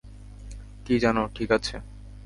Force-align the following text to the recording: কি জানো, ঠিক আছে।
কি 0.85 0.95
জানো, 0.99 1.23
ঠিক 1.35 1.49
আছে। 1.51 1.75